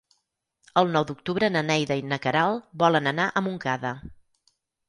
El 0.81 0.89
nou 0.95 1.05
d'octubre 1.09 1.51
na 1.57 1.63
Neida 1.69 1.99
i 2.01 2.05
na 2.13 2.19
Queralt 2.25 2.67
volen 2.85 3.13
anar 3.15 3.29
a 3.43 3.47
Montcada. 3.49 3.97